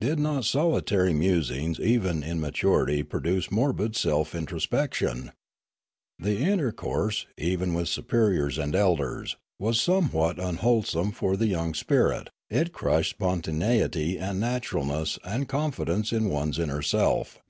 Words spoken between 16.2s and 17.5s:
one's inner self.